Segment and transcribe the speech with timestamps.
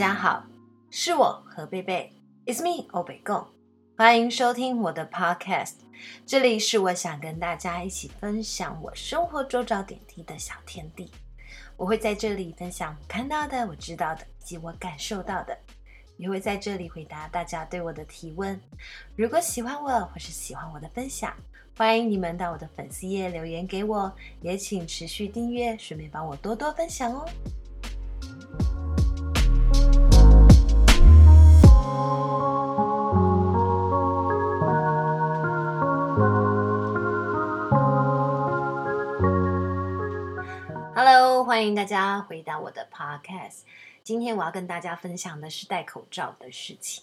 [0.00, 0.42] 大家好，
[0.88, 2.10] 是我何贝贝
[2.46, 3.46] ，It's me 欧北共，
[3.98, 5.74] 欢迎收听我的 Podcast，
[6.24, 11.12] 这里是我想跟大家一起分享我生活周遭点滴的小天地，
[11.76, 15.54] 我会在这里分享我看到的、我知道的及我感受到的，
[16.16, 18.58] 也会在这里回答大家对我的提问。
[19.16, 21.30] 如果喜欢我或是喜欢我的分享，
[21.76, 27.28] 欢迎你们到我的粉丝页留言给我，也请持续订阅，顺便帮我多多分享哦。
[41.50, 43.62] 欢迎大家回到我的 podcast。
[44.04, 47.02] 今天我要跟大家分享的是戴口罩的事情。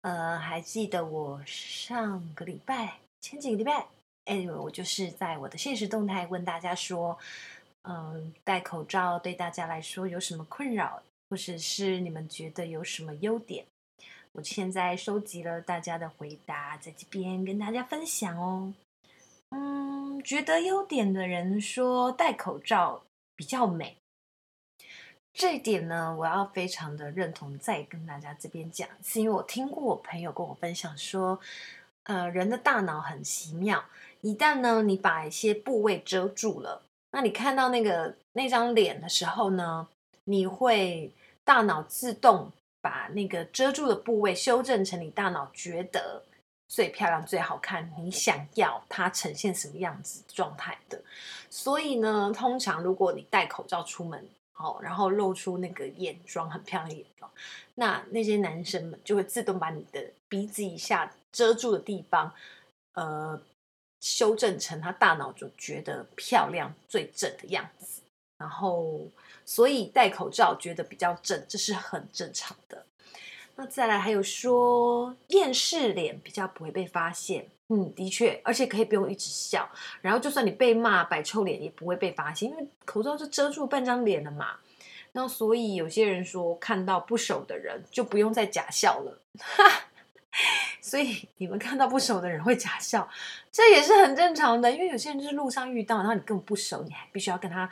[0.00, 3.86] 呃，还记得我上个礼拜、前几个礼拜，
[4.24, 7.18] 哎，我就是在我的现实动态问大家说，
[7.82, 13.62] 嗯、戴口罩对大家来说有什么困扰，或者是你们觉得有什么优点？
[14.32, 18.72] 我现在收集了大家的回答，在这边跟大家分享哦。
[19.50, 23.02] 嗯，觉得优点的人说戴口罩。
[23.34, 23.96] 比较美，
[25.32, 27.58] 这一点呢，我要非常的认同。
[27.58, 31.40] 再跟大家这边讲，是因为我听过我朋友跟我分享说，
[32.04, 33.84] 呃，人的大脑很奇妙，
[34.20, 39.88] 一旦呢你把一些部位遮住了，那你看到那个那张脸的时候呢，
[40.24, 41.12] 你会
[41.44, 46.24] 大脑自动把那个遮住的部位修正成你大脑觉得。
[46.72, 50.98] 最漂亮、最好看，你想要它呈现什么样子状态的？
[51.50, 57.30] 所以呢，通常如果你戴口罩出门，哦，然后露出那个眼妆很漂亮的眼妆，
[57.74, 62.32] 那那些男生们就会自动把你的鼻子以下遮住的地方，
[62.94, 63.38] 呃，
[64.00, 68.00] 修正成他大脑就觉得漂亮、最正的样子。
[68.38, 68.98] 然后，
[69.44, 72.86] 所以戴口罩觉得比较正，这是很正常的。
[73.56, 79.68] 那再来还有说厌世脸比较不会被发现，嗯，的确，而且可以不用一直笑，
[80.00, 84.56] 然后就算你被骂摆臭脸也不会被发现，因为口罩就遮住半张脸了嘛。
[85.12, 89.64] 那所以有些人说看到不熟的人就不用再假笑了，哈，
[90.80, 93.06] 所以你们看到不熟的人会假笑，
[93.52, 97.68] 这也是很正常的，因为有些人就是路上遇到，然后你根本不熟，你还必须要跟他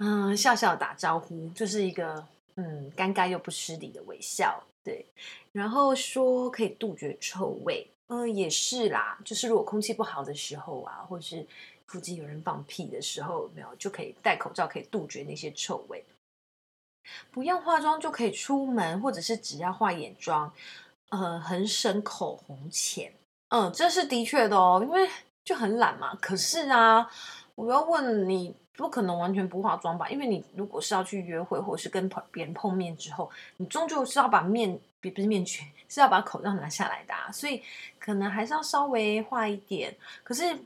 [0.00, 2.26] 嗯笑笑打招呼，就是一个
[2.56, 4.62] 嗯尴尬又不失礼的微笑。
[4.82, 5.06] 对，
[5.50, 9.18] 然后说可以杜绝臭味，嗯，也是啦。
[9.24, 11.46] 就是如果空气不好的时候啊，或是
[11.86, 16.04] 附近有人放屁的时候，没有就可以戴口罩，可以杜绝那些臭味。
[17.30, 20.52] 不用化妆就可以出门，或者是只要化眼妆，
[21.08, 23.10] 呃，很省口红钱。
[23.48, 25.08] 嗯，这是的确的哦，因为
[25.44, 26.14] 就很懒嘛。
[26.16, 27.10] 可是啊，
[27.54, 28.54] 我要问你。
[28.76, 30.08] 不可能完全不化妆吧？
[30.08, 37.30] 因为你如果是要去约会，或是跟别人碰面之后，你终究是要把面，不是面具，是要把口罩拿下来的啊。
[37.30, 37.62] 所以
[37.98, 39.94] 可能还是要稍微化一点。
[40.22, 40.58] 可是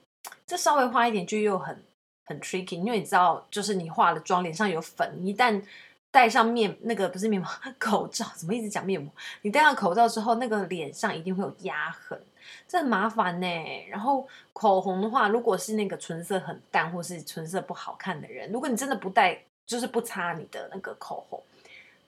[0.46, 1.82] 这稍微化一点就又很
[2.24, 5.62] 很 tricky，因为你知道，就是你化了妆，脸上有粉，一旦
[6.10, 9.12] 戴上面那个不是面膜， 口罩，怎么一直讲面膜？
[9.42, 12.18] 你戴上口罩之后，那个脸上一定会有压痕。
[12.66, 13.46] 这很麻烦呢。
[13.88, 21.42] 然后口红的话，如果是那个唇色很淡或是唇色不好看的人，如果你真的不戴，就是不擦你的那个口红，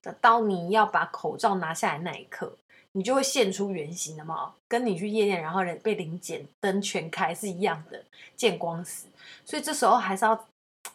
[0.02, 2.56] 等到你要把口罩拿下来那一刻，
[2.92, 8.02] 你就会现出原形的嘛，跟你去夜店然后人被临检灯全开是一样的，
[8.36, 9.06] 见光死。
[9.44, 10.46] 所以这时候还是要。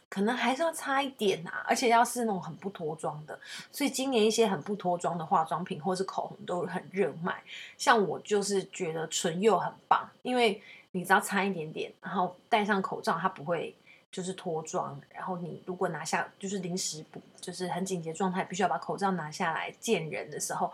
[0.09, 3.37] 可能还是要差一点啊，而且要是那种很不脱妆的，
[3.71, 7.43] 所以今年一些很不脱妆的化妆品或是口红都很热卖。
[7.77, 10.61] 像我就是觉得唇釉很棒，因为
[10.91, 13.75] 你只要擦一点点，然后戴上口罩，它不会
[14.09, 14.97] 就是脱妆。
[15.09, 20.71] 然后你如果拿下，就是临时不就是很紧急状态，必须要把口罩拿下来见人的时候，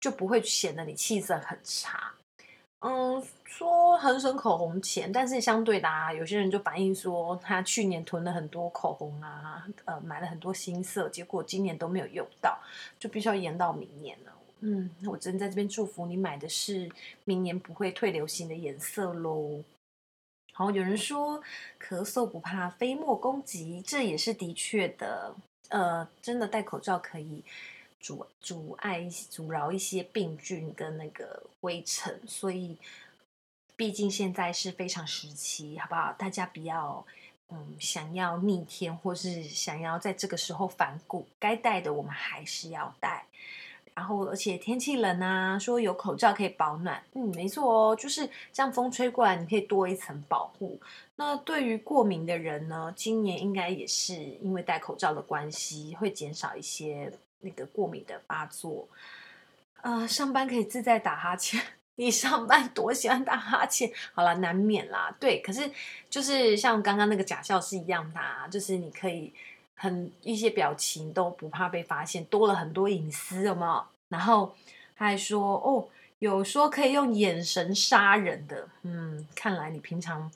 [0.00, 2.14] 就不会显得你气色很差。
[2.80, 12.58] 嗯，说很省口红钱，但是相对的啊，有些人就反映说，他去年囤了很多口红啊，呃，买了很多新色，结果今年都没有用到，
[12.98, 14.32] 就必须要延到明年了。
[14.60, 16.90] 嗯，我真在这边祝福你买的是
[17.24, 19.62] 明年不会退流行的颜色喽。
[20.54, 21.42] 好，有人说
[21.78, 25.34] 咳嗽不怕飞沫攻击，这也是的确的。
[25.68, 27.44] 呃，真的戴口罩可以。
[28.00, 32.78] 阻阻碍阻挠一些病菌跟那个灰尘，所以
[33.76, 36.12] 毕竟现在是非常时期，好不好？
[36.18, 37.04] 大家不要
[37.50, 43.26] 嗯想要逆天，或是想要在这个时候反骨，该戴的我们还是要戴。
[43.92, 50.80] 然后而且天气冷啊，说有口罩可以保暖，嗯，没错哦，就是这样风吹过来，你可以多一层保护。
[51.16, 57.12] 那对于过敏的人呢，今年应该也是因为戴口罩的关系，会减少一些。
[57.40, 58.88] 那个过敏的发作。
[59.82, 61.58] 呃，上班可以自在打哈欠，
[61.94, 63.90] 你上班多喜欢打哈欠？
[64.12, 65.14] 好了，难免啦。
[65.18, 65.70] 对，可是
[66.08, 68.20] 就是像刚刚那个假笑是一样的，
[68.50, 69.32] 就是你可以
[69.76, 73.84] 很一些表情都不怕被发现，多了很多隐私，有没有？
[74.10, 74.54] 然后
[74.96, 75.88] 他还说哦，
[76.18, 80.30] 有说可以用眼神杀人的，嗯，看来你平常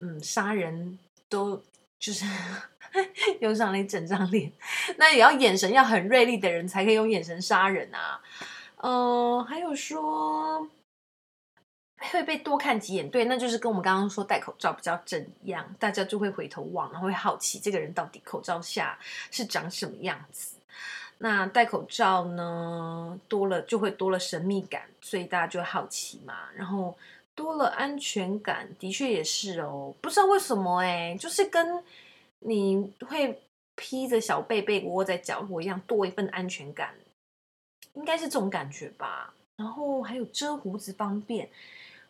[0.00, 0.98] 嗯杀人
[1.30, 1.62] 都
[1.98, 2.26] 就是
[3.40, 4.52] 用上了一整张脸，
[4.96, 8.20] 那也要眼神要很锐利的人才可以用眼神杀人啊。
[8.76, 10.68] 嗯、还有说
[12.12, 18.98] 会被多看几眼，对，那就是跟我们刚刚说戴口罩比较怎样，大家就会回头望，然后会好奇这个人到底口罩下
[19.30, 20.56] 是长什么样子。
[21.18, 26.34] 那戴口罩呢，多了就会多了神秘感，所以大家就会好奇嘛。
[26.54, 26.94] 然后
[27.34, 31.82] 多了安全感，的确也是哦，不知道为什么哎，就是跟
[32.44, 33.42] 你会
[33.74, 36.94] 披着小被被窝在角落一样，多一份安全感。
[37.94, 41.48] 应该是这种感觉吧，然后还有遮胡子方便，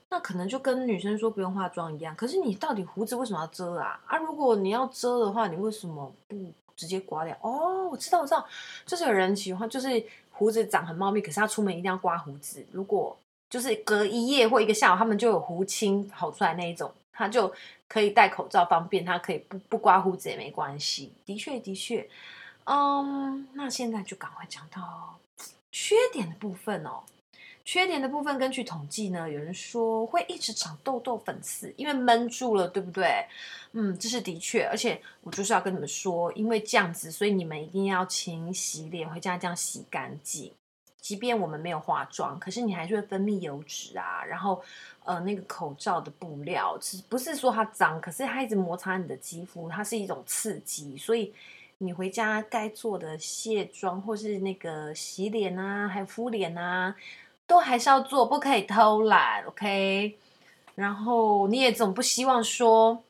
[0.08, 2.16] 那可能就跟女生说不用化妆一样。
[2.16, 4.00] 可是你到底胡子为什么要遮啊？
[4.06, 6.36] 啊，如果你要遮的话，你为什么不
[6.74, 7.36] 直接刮掉？
[7.42, 8.46] 哦，我知道，我知道，
[8.86, 12.64] 就是有人喜欢，就是胡子长很茂密，可是他出门一定要刮胡子。
[12.72, 13.14] 如果
[13.50, 17.50] 就是隔一夜或一个下午，他们就有胡青跑出来那一种，他就
[17.88, 21.12] 可以戴口罩方便，他可以不不刮胡子也没关系。
[21.24, 22.06] 的确，的确，
[22.64, 25.18] 嗯，那现在就赶快讲到。
[25.76, 27.02] 缺点的部分哦，
[27.64, 33.26] 缺点的部分根据统计呢，有人说会一直长痘痘、粉刺，因为闷住了，对不对？
[33.72, 40.52] 嗯，这是的确，而且我就是要跟你们说，因为这样子，所以你们一定要勤洗脸，回家这样洗干净。
[41.00, 44.62] 即便我们没有化妆，可是你还是会分泌油脂啊，然后
[45.04, 51.32] 呃，那个口罩的布料，其实不是说它脏，可是它一直摩擦你的肌肤，它是一种刺激，所以。
[51.78, 56.94] 你回家该做的卸妆或是那个洗脸啊，还有敷脸啊，
[57.48, 60.16] 都还是要做，不可以偷懒，OK？
[60.76, 63.02] 然后你也总不希望说，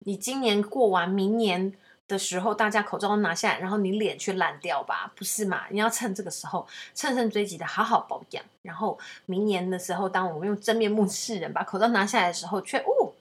[0.00, 1.72] 你今年过完，明年
[2.06, 5.10] 的时候大家口罩都拿下来，然后你脸却烂掉吧？
[5.16, 5.64] 不是嘛？
[5.70, 13.12] 你要趁这个时候乘胜追击的好好保养，然后明年的时候，当我们用真面目示人，把口罩拿下来的时候，却哦，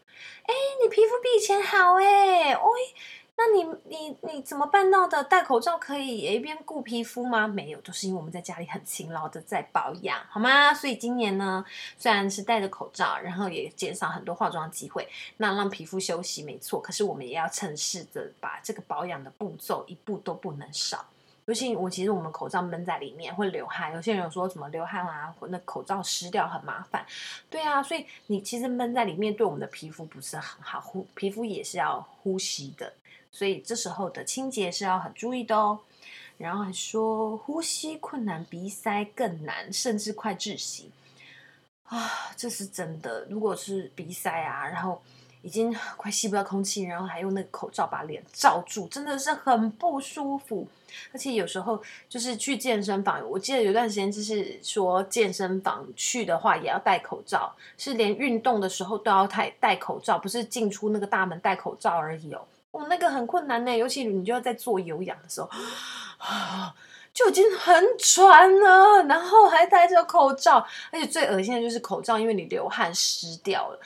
[0.43, 0.53] 哎，
[0.83, 2.67] 你皮肤比以前好哎，哦。
[3.35, 5.23] 那你你你怎么办到的？
[5.23, 7.47] 戴口罩可以一边顾皮肤吗？
[7.47, 10.71] 没有，就是因为我们在家里很勤劳的在保养，好吗？
[10.73, 11.65] 所以今年呢，
[11.97, 15.07] 虽然是戴着口罩，然后也减少很多化妆机会，
[15.37, 16.79] 那让皮肤休息没错。
[16.79, 21.03] 可是我们也要趁势的把这个保养的步骤一步都不能少。
[21.45, 27.05] 尤其我其实我们口罩闷在里面会流汗，有些人有说什么流汗啊，或那口罩湿掉很麻烦。
[27.49, 32.93] 对啊，所以你其实闷在里面对我们的皮肤不是很好，呼皮肤也是要呼吸的。
[33.33, 35.79] 所以这时候的清洁是要很注意的哦。
[36.37, 40.89] 然后还说呼吸困难，鼻塞更难，甚至快窒息
[41.83, 43.25] 啊，这是真的。
[43.29, 45.01] 如果是鼻塞啊，然后
[45.41, 50.67] 已经 快吸不到空气，然后还用那个口罩把脸罩住，真的是很不舒服。
[51.11, 62.41] 而且有时候就是去健身房，我记得有段时间就是说健身房去的话也要戴口罩，是连运动的时候都要戴戴口罩，不是进出那个大门戴口罩而已哦。
[62.73, 65.47] 哦，那个很困难呢，尤其你就要在做有氧的时候，
[66.17, 66.75] 啊，
[67.13, 70.57] 就已经很喘了，然后还戴着口罩，
[70.91, 73.79] 而且最恶心的就是口罩，因为你流汗湿掉了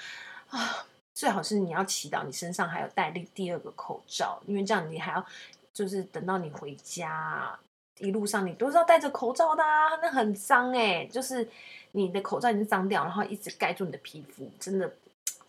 [0.49, 0.85] 啊。
[1.13, 5.25] 最好是你要祈祷你身上还有戴第第二个口罩，因为这样你还要
[5.73, 7.57] 就是等到你回家
[7.97, 11.49] 一路上你都是要戴着口罩的啊，那很脏哎，就是
[11.91, 14.93] 你的口罩已经脏掉，然后一直盖住你的皮肤，真的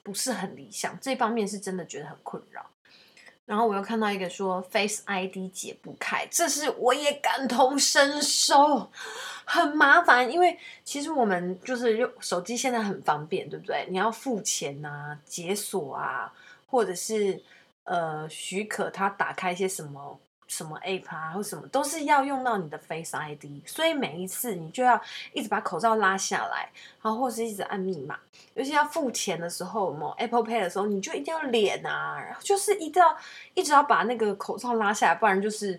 [0.02, 2.64] 不是很理想，这方面是真的觉得很困扰。
[3.48, 8.90] 然后我又看到一个说 Face ID 解不开，这是我也感同身受，
[9.46, 10.30] 很麻烦。
[10.30, 13.86] 因为其实我们就是用手机现在很方便，对不对？
[13.88, 16.30] 你要付钱啊、解锁啊，
[16.66, 17.42] 或者是
[17.84, 20.20] 呃许可他打开一些什么。
[20.48, 25.00] 什么 app 啊，或什么都是要用到你的 Face ID，所以每一次你就要
[25.32, 26.68] 一直把口罩拉下来，
[27.00, 28.18] 然后或是一直按密码。
[28.54, 33.16] 尤其要付钱的时候，某 Apple Pay 的时候，你就一定要脸啊，然后就是一定要
[33.54, 35.78] 一直要把那个口罩拉下来，不然就是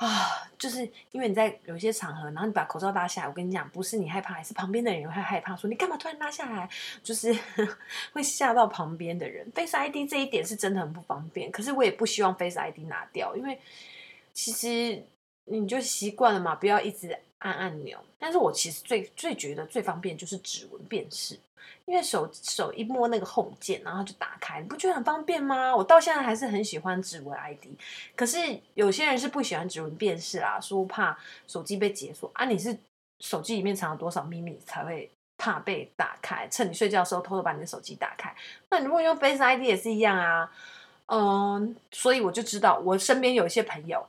[0.00, 0.80] 啊，就是
[1.12, 6.68] 因为你在有些场合，然后你把口罩拉下来，我跟你讲，不是你害怕，还是旁边的人会害怕，说你干嘛突然拉下来，
[7.02, 7.36] 就是
[8.12, 9.50] 会吓到旁边的人。
[9.52, 13.58] Face ID 这一点是真的很不方便，可是我也不希望 Face ID 拿掉，因为。
[14.32, 15.04] 其实
[15.46, 17.98] 你就习惯了嘛，不要一直按按钮。
[18.16, 21.36] 但是我其实最最觉得最方便就是指纹辨识。
[21.84, 25.74] 因为手手一摸那个 home 键，然后就打开，你不觉得很方便吗？
[25.74, 27.66] 我到现在还是很喜欢指纹 ID，
[28.14, 28.38] 可是
[28.74, 32.44] 有些人是不喜欢指纹辨识啊，说怕手机被解锁啊。
[32.44, 32.76] 你是
[33.20, 36.46] 手机里面藏了多少秘密才会怕被打开？
[36.48, 38.34] 趁你睡觉的时候偷偷把你的手机打开？
[38.68, 40.50] 那你如果用 Face ID 也是一样啊。
[41.12, 44.06] 嗯，所以我就知道，我身边有一些朋友，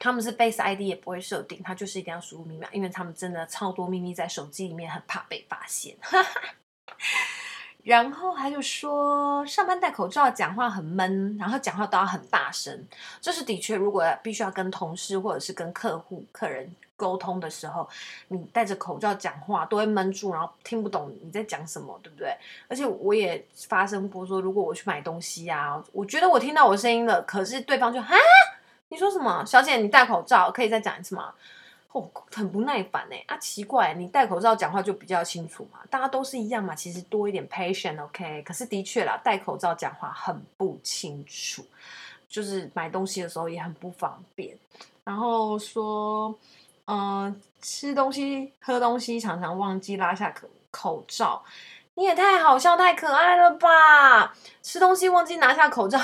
[0.00, 5.94] 他们是 Face ID 也不会设定，他就是一定要输入密码，因为他们真的超多秘密在手机里面，很怕被发现。
[7.84, 12.84] 然后还有说，上班戴口罩讲话很闷，然后讲话都要很大声，
[13.20, 16.74] 这是的确，如果必须要跟同事或者是跟客户、客人。
[17.00, 17.88] 沟通的时候，
[18.28, 22.36] 你戴着口罩讲话都会闷住，然后听不懂你在讲什么，对不对？
[22.68, 28.06] 而且我也发生过说，如果我去买东西啊，我觉得我听到我声音了，可是对方就啊，
[28.90, 29.42] 你说什么？
[29.46, 31.32] 小姐，你戴口罩，可以再讲一次吗？
[31.92, 38.42] 哦，很不耐烦呢啊，奇怪，你戴口罩讲话就比较清楚嘛，大家都是一样嘛，其实多一点 patient，OK？
[38.42, 41.64] 可是的确啦，戴口罩讲话很不清楚，
[42.28, 44.58] 就是买东西的时候也很不方便，
[45.04, 46.38] 然后说。
[46.92, 51.40] 嗯，吃东西、喝东西，常常忘记拉下口口罩，
[51.94, 54.34] 你也太好笑、太可爱了吧！
[54.60, 56.00] 吃东西忘记拿下口罩，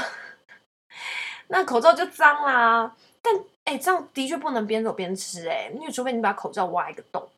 [1.48, 2.96] 那口罩就脏啦。
[3.22, 3.34] 但
[3.64, 7.28] 哎、这样的确不能边走边吃哎、因为除非你把口罩挖一个洞，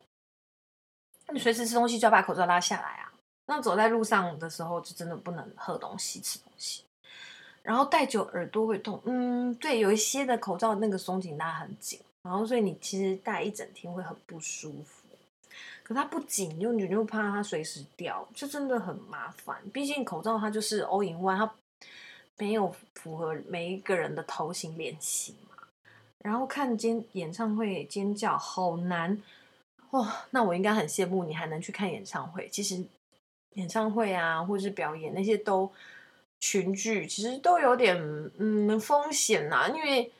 [1.27, 3.11] 那你随时吃东西就要把口罩拉下来啊。
[3.47, 6.83] 那走在路上的时候，就真的不能喝东西、吃东西。
[7.63, 11.99] 然后戴久耳朵会痛，嗯，对，有一些的口罩那个松紧带很紧。
[12.21, 15.07] 然后，所以你其实戴一整天会很不舒服。
[15.83, 19.57] 可它不紧，又你就怕它随时掉，就真的很麻烦。
[19.73, 21.51] 毕竟口罩它就是 all in one，它
[22.39, 25.63] 没有符合每一个人的头型脸型嘛。
[26.23, 29.21] 然后看尖演唱会尖叫好难
[29.91, 30.11] 哇、哦！
[30.31, 32.49] 那我应该很羡慕你还能去看演唱会。
[32.49, 32.83] 其实
[33.53, 35.71] 演唱会啊，或是表演那些都
[36.39, 37.95] 群聚，其实都有点
[38.39, 40.11] 嗯风险呐、啊，因为。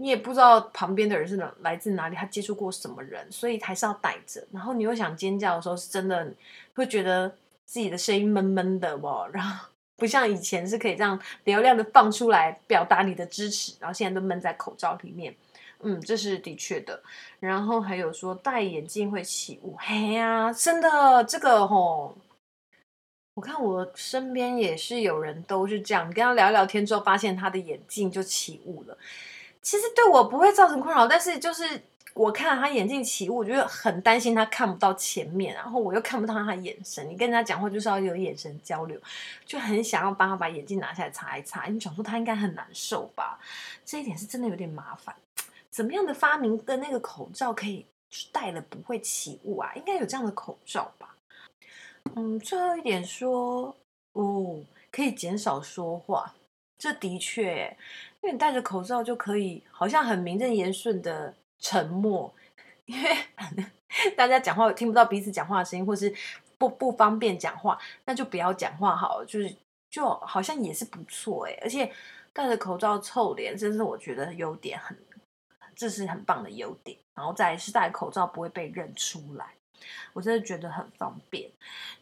[0.00, 4.46] 你也不知道旁边的人是哪来自哪里，他接触过什么人，所以还是要戴着。
[4.52, 6.32] 然后你又想尖叫的时候，是真的
[6.76, 7.28] 会觉得
[7.64, 9.66] 自己的声音闷闷的哦，然后
[9.98, 15.34] 不像以前是可以这样嘹亮的放出来表达你的支持，然后现在都闷在口罩里面。
[15.80, 17.02] 嗯，这是的确的。
[17.40, 22.16] 然后还有说戴眼镜会起雾，嘿呀，真的这个吼，
[23.34, 28.96] 我看我身边也是有人都是这样，跟他聊聊天之后，发现他的眼镜就起雾了。
[29.60, 31.82] 其实对我不会造成困扰，但是就是
[32.18, 37.08] 我看他眼镜起雾，我觉得很担心他看不到前面，然后我又看不到他的眼神。
[37.08, 39.00] 你跟人家讲话就是要有眼神交流，
[39.46, 41.66] 就很想要帮他把眼镜拿下来擦一擦。
[41.66, 43.38] 你想说他应该很难受吧？
[43.84, 45.14] 这一点是真的有点麻烦。
[45.70, 47.86] 怎么样的发明的那个口罩可以
[48.32, 49.72] 戴了不会起雾啊？
[49.76, 51.14] 应该有这样的口罩吧？
[52.16, 53.72] 嗯，最后一点说，
[54.14, 54.58] 哦，
[54.90, 56.34] 可以减少说话，
[56.76, 57.76] 这的确。
[58.20, 62.32] 因为你戴着口罩就可以，好像很名正言顺的沉默，
[62.86, 63.16] 因为
[64.16, 66.14] 大家讲话听不到彼此讲话的声音，或是
[66.56, 69.26] 不不方便讲话，那就不要讲话好了。
[69.26, 69.54] 就是
[69.90, 71.92] 就好像也是不错哎，而且
[72.32, 74.96] 戴着口罩臭脸，真是我觉得优点很，
[75.74, 76.98] 这是很棒的优点。
[77.14, 79.54] 然后再是戴口罩不会被认出来。
[80.12, 81.50] 我真的觉得很方便，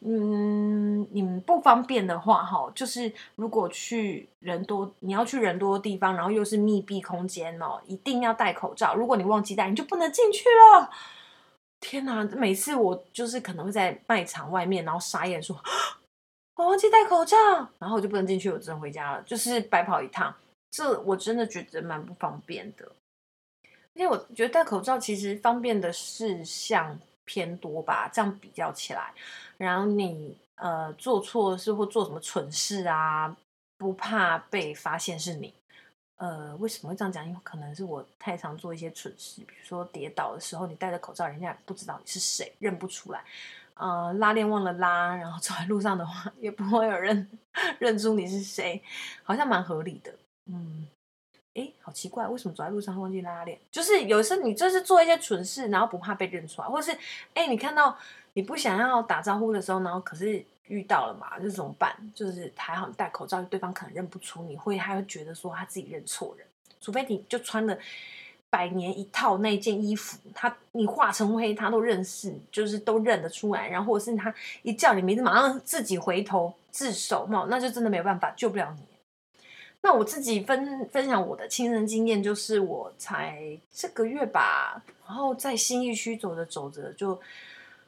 [0.00, 8.94] 嗯，你们不方便的话，哈，就是如果去人多，你要去人多的地方，然后又是密闭空间哦，一定要戴口罩。
[8.94, 10.90] 如果你忘记戴，你就不能进去了。
[11.80, 15.56] 天哪，每次我就是可能会在卖场外面，然后傻眼说，
[16.56, 17.36] 我忘记戴口罩，
[17.78, 20.34] 然后我就不能进去，我只能回家了，就是白跑一趟。
[20.70, 22.90] 这我真的觉得蛮不方便的，
[23.94, 29.12] 因为我觉得戴口罩其实方便的事项偏多吧，这样比较起来，
[29.58, 33.36] 然后你呃做错事或做什么蠢事啊，
[33.76, 35.52] 不怕被发现是你。
[36.16, 37.26] 呃，为什么会这样讲？
[37.28, 43.22] 因为可能是我太常做一些蠢事，比如说跌倒的时候，你戴着口罩，人家也不知道你是谁，认不出来。
[43.74, 47.28] 呃，拉链忘了拉，然后走在路上的话，也不会有人
[47.78, 48.82] 认出你是谁，
[49.22, 50.10] 好像蛮合理的。
[50.46, 50.85] 嗯。
[51.96, 53.58] 奇怪，为什么走在路上会忘记拉链？
[53.70, 56.98] 就是有时候你就是做一些蠢事，然后不怕被认出来，或者是
[57.32, 57.96] 哎，你看到
[58.34, 61.96] 你不想要打招呼的时候，然后可是遇到了嘛，就怎么办？
[62.14, 66.46] 就是还好你戴口罩，对方可能认不出你，会还会觉得说他自己认错人。
[66.82, 67.76] 除非你就穿了
[68.50, 73.68] 百年一套那件衣服，他你化成灰，他都认识，就是都认得出来。
[73.68, 78.95] 然后或者是他一叫你名字，马上自己回头自首嘛，那就真的没有办法救不了你。
[79.86, 87.14] 那我自己分分享我的亲身经验，就是我才这个月吧，然后在新义区走着走着就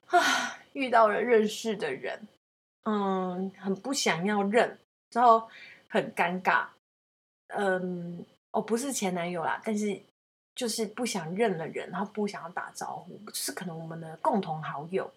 [0.07, 2.17] 啊遇到了认识的人，
[2.85, 4.79] 嗯，很不想要认，
[5.11, 5.49] 之后
[5.89, 6.69] 很尴尬，
[7.49, 10.01] 嗯，哦，不是前男友啦，但是
[10.55, 15.13] 就是不想认了人，然后不想要打招呼，就是可能我们的共同好友，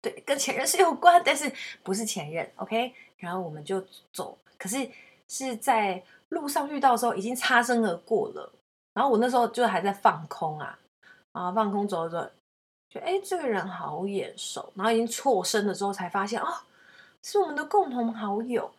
[0.00, 4.88] 对，跟前任是有关，但是不是前任，OK，然后我们就走，可是
[5.28, 8.52] 是在路上遇到的时候，已经擦身而过了，
[8.94, 10.78] 然后我那时候就还在放空啊，
[11.32, 12.28] 啊，放空走走。
[12.90, 16.48] 就哎，这个人好眼熟，然后已经错身了之后，才发现哦，
[17.22, 18.70] 是我们的共同好友。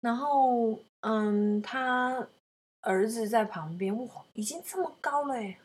[0.00, 2.26] 然后，嗯，他
[2.80, 5.56] 儿子在旁边，哇，已经这么高了，然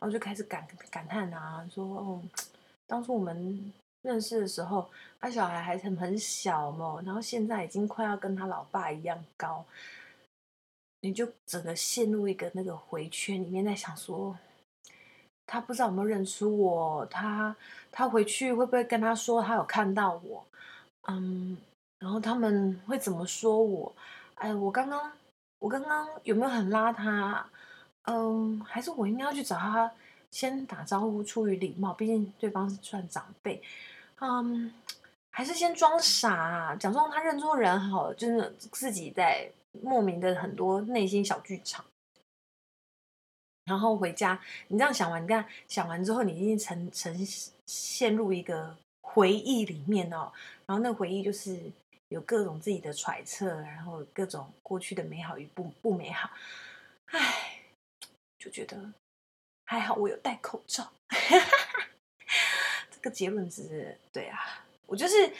[0.00, 2.20] 后就开始感感叹啊，说哦，
[2.88, 3.72] 当初我们
[4.04, 4.88] 认识的时候，
[5.20, 9.64] 他小孩还很很小嘛，然后现在已经快要跟他老爸一样高，
[11.00, 14.38] 你就整个陷入一个那个回圈里面，在想说。
[15.46, 17.54] 他不知道有没有认出我，他
[17.92, 20.42] 他回去会不会跟他说他有看到我？
[21.06, 21.54] 嗯，
[21.98, 23.94] 然后他们会怎么说我？
[24.36, 25.12] 哎，我刚刚
[25.58, 27.42] 我刚刚有没有很邋遢？
[28.04, 29.92] 嗯，还是我应该要去找他
[30.34, 33.62] 先打招呼，出于礼貌，毕竟对方是算长辈。
[34.16, 34.74] 嗯，
[35.30, 39.48] 还是先装傻，假装他认错人好，就是自己在
[39.80, 41.84] 莫名的很多内心小剧场。
[43.64, 47.16] 然后回家，你这样想完，你看想完之后，你已经沉沉
[47.64, 50.32] 陷入一个回忆里面哦。
[50.66, 51.56] 然后那回忆就是
[52.08, 56.28] 有各种自己的揣测，然后各种过去的美好与不不美好。
[57.12, 57.60] 唉，
[58.36, 58.92] 就觉得
[59.64, 60.92] 还好我有戴口罩。
[62.90, 65.32] 这个结论是，对啊，我就是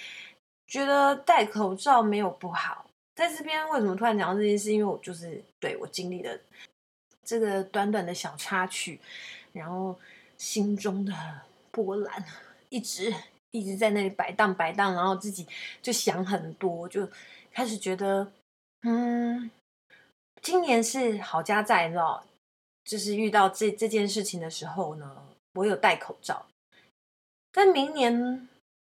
[0.66, 2.86] 觉得戴口罩没有不好。
[3.14, 4.72] 在这边为什么突然讲到这件事？
[4.72, 6.38] 因为我就是对我经历了。
[7.24, 9.00] 这个短短的小插曲，
[9.52, 9.98] 然后
[10.36, 11.12] 心中的
[11.70, 12.22] 波澜
[12.68, 13.14] 一直
[13.50, 15.48] 一直在那里摆荡摆荡，然后自己
[15.80, 17.08] 就想很多，就
[17.50, 18.30] 开始觉得，
[18.82, 19.50] 嗯，
[20.42, 22.22] 今年是好家在，你知道，
[22.84, 26.46] 就是遇到这这件事情的时候呢，我有戴口罩，
[27.50, 28.48] 但明年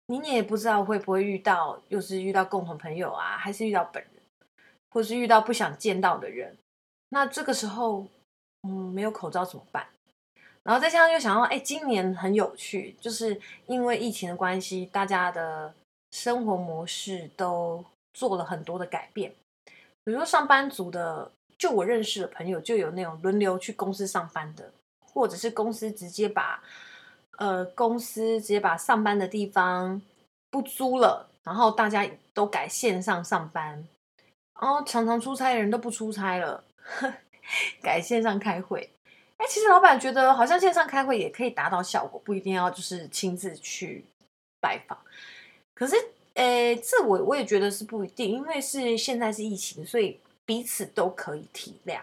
[0.07, 4.13] 明年也不知道会不会遇到，又是遇到共同朋友啊，还是遇到本人，
[4.91, 6.57] 或是遇到不想见到的人，
[7.09, 8.07] 那这个时候。
[8.63, 9.87] 嗯，没有口罩怎么办？
[10.65, 15.73] 然后再加上又想到，哎，今年很有趣，就是因为疫情的关系，大家的
[16.11, 19.33] 生活模式都做了很多的改变。
[20.03, 26.63] 比如说上班族的，就我认识的朋友，就有那种轮流去公司上班的，或者是公司直接把，
[27.39, 30.01] 呃，公司直接把上班的地方
[30.51, 33.87] 不租了，然后大家都改线上上班，
[34.61, 36.65] 然后常常出差的人都不出差了。
[37.83, 38.91] 改线上开会，
[39.39, 44.05] 哎，其实老板觉得好像线上开会也可以达到效果，不一定要就是亲自去
[44.61, 44.99] 拜访。
[45.75, 45.97] 可是，
[46.35, 52.01] 哎，这我我也觉得是不一定，因为是现在是疫情，所以彼此都可以体谅，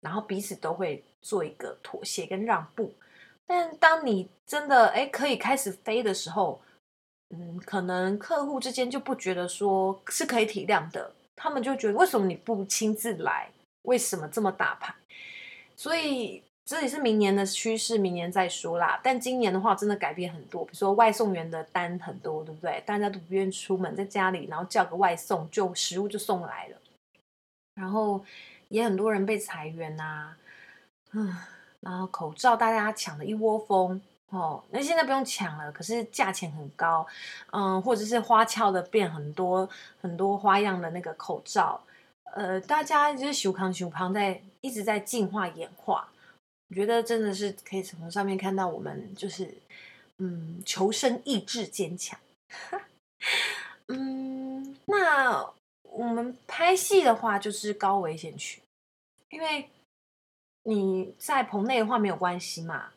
[0.00, 2.92] 然后彼此都会做一个妥协跟让步。
[3.46, 6.60] 但当你真的哎可以开始飞的时候，
[7.28, 13.48] 嗯，可能客户之间就不觉得说是可以体谅的，他们就觉得为什么你不亲自来？
[13.82, 14.92] 为什么这么大牌？
[15.76, 19.00] 所以这也是明年的趋势，明年再说啦。
[19.00, 20.64] 但今年的话，真的改变很多。
[20.64, 22.82] 比如说外送员的单很多，对不对？
[22.84, 26.76] 大家都不愿意出门，在家里，然后叫个外送，就食物就送来了。
[27.80, 28.22] 然后
[28.68, 30.36] 也很多人被裁员呐、啊，
[31.12, 31.34] 嗯，
[31.80, 34.62] 然后口罩大家抢的一窝蜂哦。
[34.70, 37.06] 那现在不用抢了，可是价钱很高，
[37.52, 39.66] 嗯，或者是花俏的变很多
[40.02, 41.80] 很多花样的那个口罩。
[42.34, 46.06] 呃，大家就是修康修康，在一直在进化演化。
[46.68, 49.52] 我觉得真的是可以从上面看到我们就是，
[50.18, 52.20] 嗯，求生意志坚强。
[53.88, 55.50] 嗯，那
[55.92, 58.62] 我们拍戏的话就是高危险区，
[59.28, 59.68] 因为
[60.62, 62.90] 你在棚内的话没有关系嘛，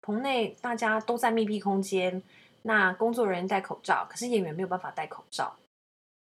[0.00, 2.22] 棚内大家都在密闭空间，
[2.62, 5.56] 那工作人员戴口罩，可是演员没有办法戴口罩。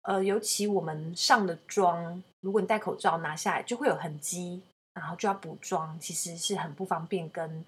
[0.03, 4.61] 呃，尤其我们上的妆，如果你戴口罩拿下来，就会有痕迹，
[4.93, 7.65] 然后就要补妆，其实是很不方便跟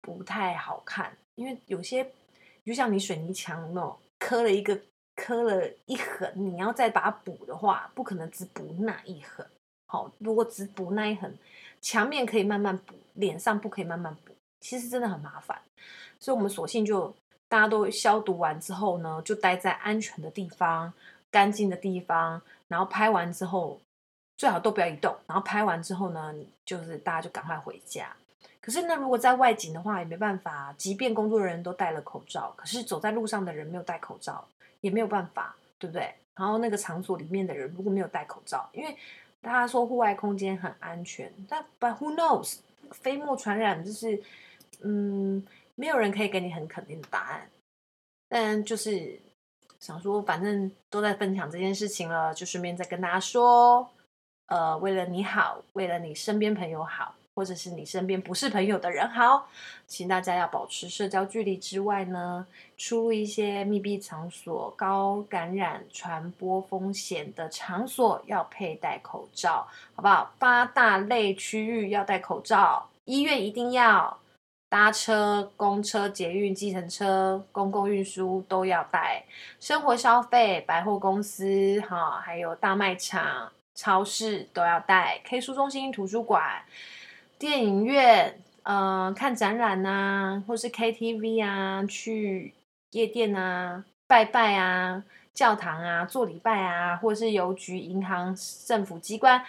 [0.00, 1.16] 不太好看。
[1.34, 2.08] 因为有些，
[2.64, 4.80] 就像你水泥墙那种磕了一个
[5.16, 9.46] 磕了一痕，你要再把它补的话，不可能只补那一痕。
[9.86, 11.36] 好，如果只补那一痕，
[11.80, 15.60] 墙面可以慢慢补，脸上不可以慢慢补，其实真的很麻烦。
[16.18, 17.14] 所以我们索性就
[17.48, 20.92] 大家都消毒完之后呢，就待在安全的地方。
[21.30, 23.80] 干净的地方，然后拍完之后
[24.36, 25.12] 最好都不要移动。
[25.26, 26.32] 然后拍完之后呢，
[26.64, 28.14] 就是大家就赶快回家。
[28.60, 30.72] 可是那如果在外景的话，也没办法。
[30.78, 34.46] 即便工作人员都戴了口罩，可是走在路上的人没有戴口罩，
[34.84, 35.56] 也没有办法。
[35.76, 36.14] 对不对？
[36.34, 38.96] 然后那个场所里面的人如果没有戴口罩，因为
[39.42, 42.60] 大家说户外空间很安全，但 But who knows？
[42.90, 44.22] 飞沫传染就是，
[44.80, 45.44] 嗯，
[45.74, 47.50] 没有人可以给你很肯定的答案。
[48.30, 49.20] 但就是
[49.78, 53.90] 想说，反正都在分享这件事情了，就顺便再跟大家说，
[54.46, 57.14] 呃，为了你好，为了你身边朋友好。
[57.34, 59.48] 或者是你身边不是朋友的人，好，
[59.88, 69.66] 请大家要保持社交距离之外呢，出入一些密闭场所、高感染传播风险的场所要佩戴口罩，
[69.96, 70.32] 好不好？
[70.38, 74.16] 八大类区域要戴口罩，医院一定要，
[74.68, 79.24] 搭车、公车、捷运、计程车、公共运输都要戴，
[79.58, 86.62] 生活消费、百货公司，哈，还有大卖场、超市都要戴，K 书中心、图书馆。
[87.44, 92.54] 电影院，呃，看展览、啊，或是 KTV 啊，去
[92.92, 95.04] 夜店啊，拜拜啊，
[95.34, 99.44] 教堂啊，做礼拜啊，或是邮局、银行、政府机关，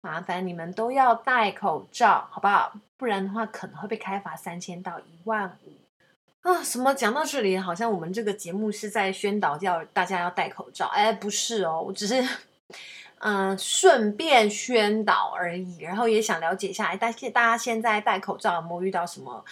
[0.00, 2.72] 麻烦你们都要戴口罩，好不好？
[2.96, 6.62] 不然的话，可能会被开罚三千到一万五啊！
[6.62, 6.94] 什么？
[6.94, 12.24] 讲到这里，好像我们这个节目是在宣导叫大家要戴口罩，哎，不是哦，我只是。
[13.22, 19.44] 嗯，顺便宣导而已，然后也想了解一下，大大家现在戴口罩有没有遇到什么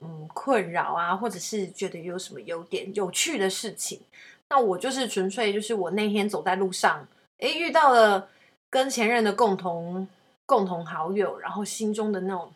[0.00, 4.00] 嗯困扰啊，或者是觉得有什么优点、有趣的事情？
[4.48, 7.04] 那我就是纯粹就是我那天走在路上，
[7.38, 8.28] 哎，遇到了
[8.70, 10.06] 跟前任的共同
[10.46, 12.52] 共同好友，然后心中的那种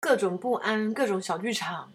[0.00, 1.92] 各种不安、各种小剧场，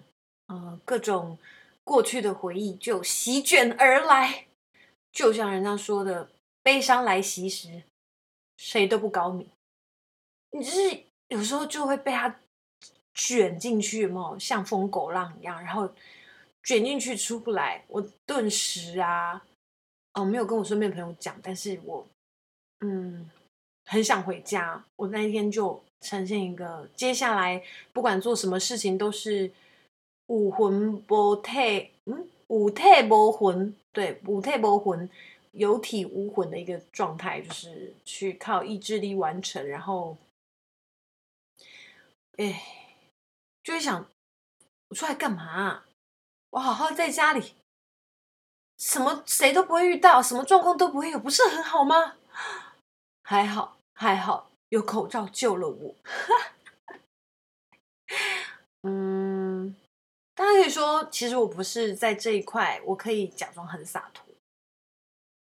[0.47, 1.37] 嗯，各种
[1.83, 4.45] 过去的回忆就席卷而来，
[5.11, 6.29] 就像人家说的，
[6.63, 7.83] 悲伤来袭时。
[8.57, 9.47] 谁都不高明，
[10.51, 12.39] 你就是有时候就会被他
[13.13, 15.87] 卷进去，有没有像疯狗浪一样，然后
[16.63, 17.83] 卷进去出不来。
[17.87, 19.45] 我顿时啊，
[20.13, 22.05] 哦，没有跟我身边朋友讲，但是我
[22.81, 23.29] 嗯
[23.85, 24.83] 很想回家。
[24.95, 29.51] 我那一天就呈现一个，接下来不管做什么事情都是
[30.27, 35.09] 有魂不退，嗯，有体无魂，对，有体无魂。
[35.57, 40.15] 有体无魂的一个状态，就是去靠意志力完成，然后，
[42.37, 42.61] 哎，
[43.63, 44.07] 就会想，
[44.89, 45.83] 我出来干嘛？
[46.51, 47.55] 我好好在家里，
[48.77, 52.17] 什么谁都不会遇到，什么状况都不会有，不是很好吗？
[53.23, 55.95] 还好，还好，有口罩救了我。
[58.83, 59.75] 嗯，
[60.35, 64.26] 大家可以说，其实我不是在这一块，我可以假装很洒脱。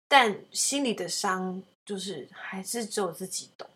[0.10, 3.69] 但心里的伤，就是还是只有自己懂。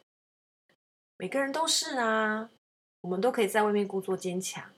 [1.16, 2.50] 每个人都是啊，
[3.00, 4.70] 我们都可以在外面故作坚强，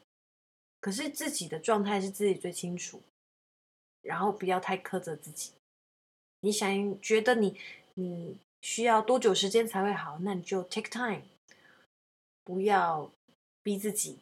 [0.79, 3.01] 可是自己的状态是自己最清楚。
[4.01, 5.53] 然后不要太苛责自己。
[6.41, 7.59] 你想觉得你
[7.95, 11.23] 你需要多久时间才会好，那你就 take time。
[12.43, 13.09] 不要
[13.63, 14.19] 逼自己，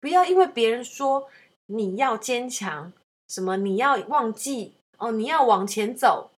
[0.00, 1.28] 不要因为别人说
[1.66, 2.92] 你要坚强，
[3.28, 6.32] 什么你要忘记哦，你要往前走。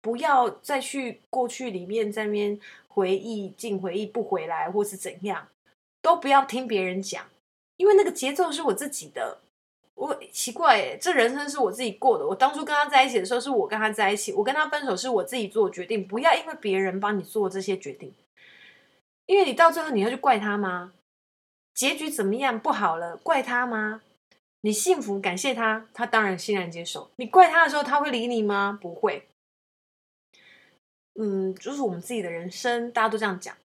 [0.00, 5.48] 不要再去过去里面在那边回忆，进回忆不回来，或是怎样，
[6.00, 7.24] 都不要听别人讲，
[7.76, 9.38] 因为那个节奏是我自己的。
[9.94, 12.24] 我奇怪耶，这人生是我自己过的。
[12.24, 16.06] 我当初跟他在一起的时候，是我跟他在一起；我跟他分手，是我自己做决定。
[16.06, 18.14] 不要因为别人帮你做这些决定，
[19.26, 20.92] 因为你到最后你要去怪他吗？
[21.74, 24.02] 结局怎么样不好了，怪他吗？
[24.60, 27.10] 你幸福感谢他，他当然欣然接受。
[27.16, 28.78] 你怪他的时候，他会理你吗？
[28.80, 29.26] 不会。
[31.20, 33.56] 嗯，就是我们自己的人生，大家都这样讲，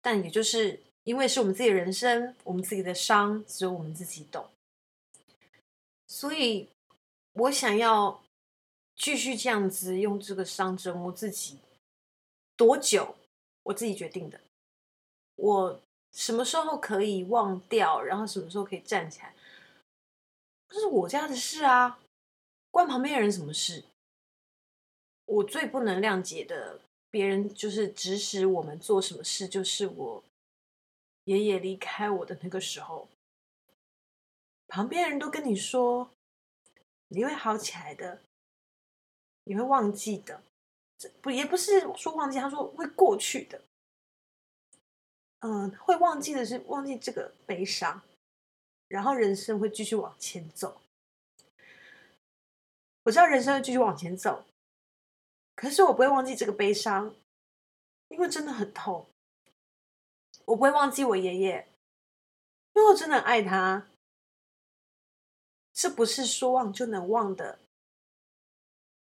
[0.00, 4.48] 但也就是因为是我们自己的人生，我们自己的伤只有我们自己懂，
[6.06, 6.68] 所以
[7.32, 8.22] 我想要
[8.94, 11.58] 继续这样子用这个伤折磨自己
[12.56, 13.16] 多久，
[13.64, 14.40] 我自己决定的。
[15.34, 15.80] 我
[16.12, 19.34] 什么时候可以忘掉，然后什么时候可以站起来，
[20.68, 21.98] 这是我家的事啊，
[22.70, 23.82] 关旁边的人什么事？
[25.24, 26.78] 我最不能谅解的。
[27.12, 30.24] 别人就是指使我们做什么事，就是我
[31.24, 33.06] 爷爷离开我的那个时候，
[34.66, 36.10] 旁边人都跟你说
[37.08, 38.22] 你会好起来的，
[39.44, 40.42] 你会忘记的，
[40.96, 43.60] 这不也不是说忘记，他说会过去的，
[45.40, 48.00] 嗯，会忘记的是忘记这个悲伤，
[48.88, 50.80] 然后人生会继续往前走。
[53.02, 54.46] 我知道人生会继续往前走。
[55.62, 57.14] 可是我不会忘记这个悲伤，
[58.08, 59.06] 因为真的很痛。
[60.44, 61.68] 我不会忘记我爷爷，
[62.74, 63.86] 因为我真的爱他。
[65.72, 67.60] 这不是说忘就能忘的。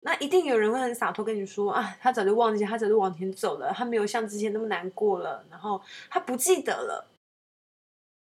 [0.01, 7.07] 那一定有人会很洒脱跟你说啊，他早就忘记，他早就往前走了，他没有像之前那么难过了，然后他不记得了。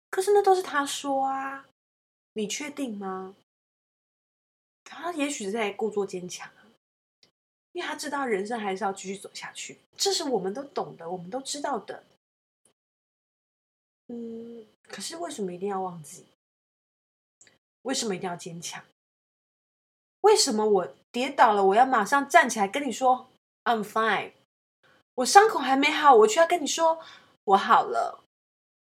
[0.10, 1.68] 可是那都是他说啊，
[2.32, 3.36] 你确定吗？
[4.86, 6.50] 他也许是在故作坚强，
[7.72, 12.04] 因为他知道人生还是要继续走下去，这是我们都懂的，我们都知道的。
[14.08, 16.26] 嗯，可是为什么一定要忘记？
[17.84, 18.84] 为什么一定要坚强？
[20.22, 23.30] 为什么我跌倒了，我要马上站起来跟你说
[23.64, 24.34] “I'm fine”？
[25.16, 27.00] 我伤口还没好，我却要跟你说
[27.46, 28.24] 我好了，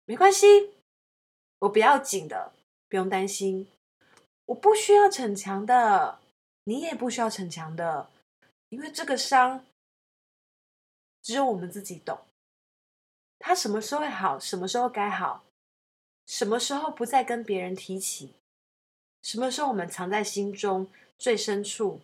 [0.07, 0.73] 没关系，
[1.61, 2.53] 我不要紧的，
[2.89, 3.69] 不用担心，
[4.47, 6.19] 我不需要逞强的，
[6.65, 8.11] 你也不需要逞强的，
[8.71, 9.65] 因为这个伤
[11.23, 12.19] 只有我们自己懂。
[13.39, 14.39] 他什么时候好？
[14.39, 15.45] 什么时候该好？
[16.27, 18.35] 什么时候不再跟别人提起？
[19.23, 22.01] 什么时候我们藏在心中最深处？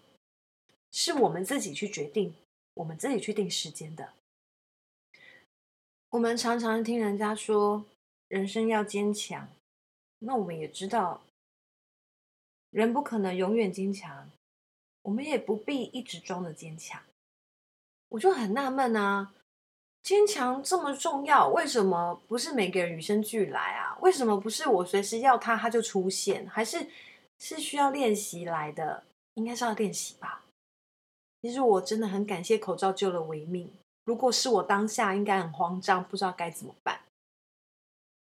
[0.91, 2.35] 是我们自己去决定，
[2.75, 4.15] 我们自己去定时间的。
[6.11, 7.85] 我们常常听人家说
[8.29, 9.49] 人生要坚强，
[10.21, 11.23] 那我们也知道，
[12.71, 14.31] 人不可能永远坚强，
[15.07, 17.01] 我们也不必一直装着坚强。
[18.09, 19.33] 我就很纳闷啊。
[20.03, 23.97] 坚强这么重要，为什么不是每个人与生俱来啊？
[24.01, 26.47] 为什么不是我随时要他他就出现？
[26.49, 26.88] 还是
[27.38, 29.05] 是需要练习来的？
[29.35, 30.45] 应该是要练习吧。
[31.42, 33.73] 其实我真的很感谢口罩救了我一命。
[34.05, 37.01] 如果是我当下，应该很慌张，不知道该怎么办。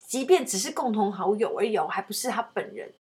[0.07, 2.95] 即便只是共同好友而已，还不是他本人，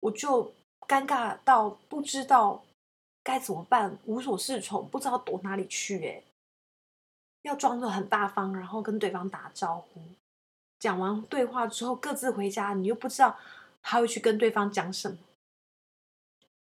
[0.00, 0.54] 我就
[0.88, 2.64] 尴尬到不知道
[3.28, 6.24] 该怎么办，无所适从，不知道躲哪里去，欸。
[7.42, 10.00] 要装作很大方，然后跟对方打招呼。
[10.78, 12.72] 讲完对话之后，各自回家。
[12.72, 13.38] 你又不知道
[13.82, 15.18] 他会去跟对方讲什么。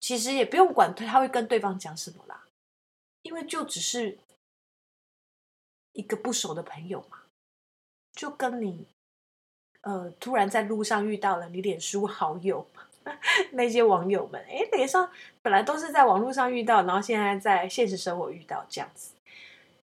[0.01, 2.43] 其实也不用管他会跟对方讲什么啦，
[3.21, 4.19] 因为就只是
[5.93, 7.21] 一个不熟的朋友嘛。
[8.11, 8.87] 就跟你，
[9.83, 12.67] 呃，突然在路上遇到了你脸书好友
[13.51, 15.09] 那些网友们，哎，脸上
[15.41, 19.13] 本来都是在网络上遇到，然后现在在现实生活遇到这样子。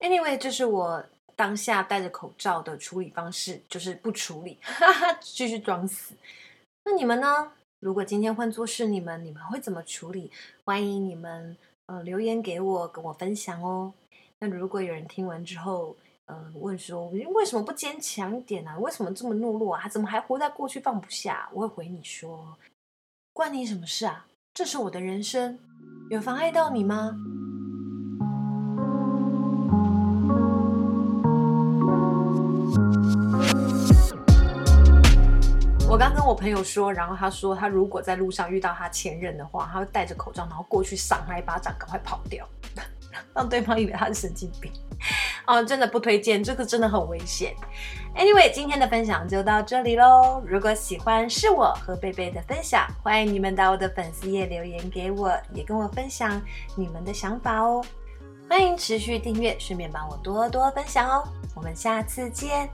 [0.00, 1.04] Anyway，这是我
[1.36, 6.14] 当下戴着口罩的处理方式，就是不处理，哈哈，继续装死。
[6.84, 7.52] 那你们呢？
[7.78, 10.30] 如果今天换作是你们，你们会怎么处理？
[10.64, 13.92] 欢迎你们呃留言给我，跟我分享哦。
[14.38, 15.96] 那如果有人听完之后，
[16.26, 18.78] 呃问说为什么不坚强一点、啊？
[18.78, 19.88] 为什么这么懦弱啊？
[19.88, 21.48] 怎么还活在过去放不下？
[21.52, 22.56] 我会回你说，
[23.34, 24.26] 关你什么事啊？
[24.52, 25.58] 这是我的人生，
[26.10, 27.16] 有妨碍到你吗？
[35.88, 42.46] 我刚跟我朋友说，然后他说，他如果在路上遇到他前任的话，他会戴着口罩，然后过去赏他一巴掌，赶快跑掉，
[43.34, 44.70] 让对方以为他是神经病。
[45.52, 47.54] 哦，真的不推荐，这个真的很危险。
[48.16, 50.42] Anyway，今天的分享就到这里喽。
[50.46, 56.40] 如果喜欢是我和贝贝的分享，欢迎你们到我的粉丝页留言给我，也跟我分享
[56.74, 57.84] 你们的想法哦。
[58.48, 61.22] 欢迎持续订阅，顺便帮我多多分享哦。
[61.54, 62.70] 我们下次见。